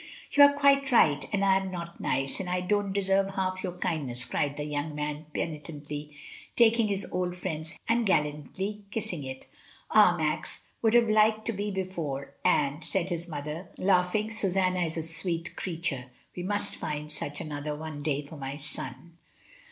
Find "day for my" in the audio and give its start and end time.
17.99-18.57